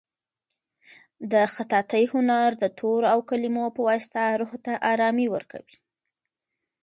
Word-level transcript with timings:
د 1.31 1.33
خطاطۍ 1.53 2.03
هنر 2.13 2.49
د 2.57 2.63
تورو 2.77 3.05
او 3.13 3.19
کلیمو 3.29 3.65
په 3.75 3.81
واسطه 3.87 4.21
روح 4.39 4.51
ته 4.65 4.73
ارامي 4.91 5.27
ورکوي. 5.35 5.77